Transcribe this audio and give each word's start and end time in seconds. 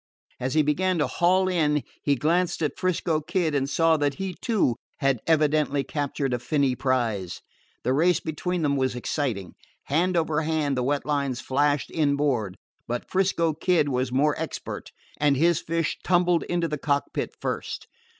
As 0.39 0.55
he 0.55 0.63
began 0.63 0.97
to 0.97 1.05
haul 1.05 1.47
in 1.47 1.83
he 2.01 2.15
glanced 2.15 2.63
at 2.63 2.75
'Frisco 2.79 3.21
Kid 3.21 3.53
and 3.53 3.69
saw 3.69 3.97
that 3.97 4.15
he 4.15 4.33
too 4.41 4.77
had 4.97 5.19
evidently 5.27 5.83
captured 5.83 6.33
a 6.33 6.39
finny 6.39 6.73
prize. 6.75 7.39
The 7.83 7.93
race 7.93 8.19
between 8.19 8.63
them 8.63 8.77
was 8.77 8.95
exciting. 8.95 9.53
Hand 9.83 10.17
over 10.17 10.41
hand 10.41 10.75
the 10.75 10.81
wet 10.81 11.05
lines 11.05 11.39
flashed 11.39 11.91
inboard. 11.91 12.57
But 12.87 13.11
'Frisco 13.11 13.53
Kid 13.53 13.89
was 13.89 14.11
more 14.11 14.35
expert, 14.39 14.89
and 15.19 15.37
his 15.37 15.61
fish 15.61 15.99
tumbled 16.03 16.41
into 16.45 16.67
the 16.67 16.79
cockpit 16.79 17.35
first. 17.39 17.85